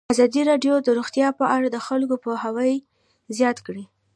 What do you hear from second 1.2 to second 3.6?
په اړه د خلکو پوهاوی زیات